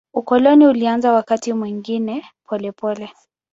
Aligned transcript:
Ukoloni 0.13 0.65
ulianza 0.67 1.13
wakati 1.13 1.53
mwingine 1.53 2.25
polepole. 2.47 3.11